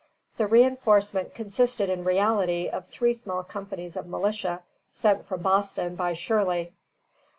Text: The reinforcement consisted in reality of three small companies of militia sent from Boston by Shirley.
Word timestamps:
The 0.37 0.47
reinforcement 0.47 1.35
consisted 1.35 1.87
in 1.87 2.03
reality 2.05 2.67
of 2.67 2.87
three 2.87 3.13
small 3.13 3.43
companies 3.43 3.95
of 3.95 4.07
militia 4.07 4.63
sent 4.91 5.27
from 5.27 5.43
Boston 5.43 5.95
by 5.95 6.13
Shirley. 6.13 6.73